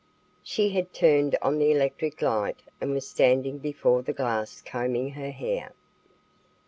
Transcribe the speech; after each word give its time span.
She 0.41 0.69
had 0.69 0.95
turned 0.95 1.37
on 1.43 1.59
the 1.59 1.69
electric 1.71 2.23
light 2.23 2.63
and 2.81 2.91
was 2.91 3.07
standing 3.07 3.59
before 3.59 4.01
the 4.01 4.13
glass 4.13 4.59
combing 4.63 5.11
her 5.11 5.29
hair. 5.29 5.73